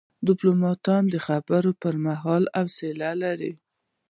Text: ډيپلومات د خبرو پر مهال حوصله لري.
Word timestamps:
ډيپلومات 0.27 0.87
د 1.13 1.15
خبرو 1.27 1.71
پر 1.81 1.93
مهال 2.05 2.43
حوصله 2.57 3.09
لري. 3.23 3.51